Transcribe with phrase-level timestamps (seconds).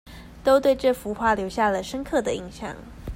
[0.43, 2.75] 都對這幅畫留下了深刻的印象